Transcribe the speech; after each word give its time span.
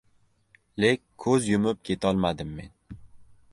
Lek 0.83 1.03
ko‘z 1.25 1.51
yumib 1.51 1.85
ketolmadim 1.91 2.57
men. 2.61 2.75